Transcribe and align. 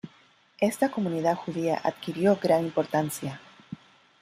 Esta 0.59 0.89
comunidad 0.89 1.35
judía 1.35 1.79
adquirió 1.83 2.39
gran 2.41 2.65
importancia. 2.65 3.39